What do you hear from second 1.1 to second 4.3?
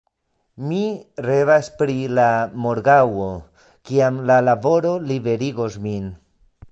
revas pri la morgaŭo, kiam